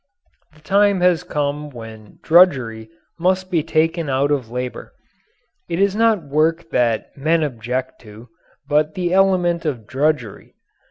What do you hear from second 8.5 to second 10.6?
but the element of drudgery.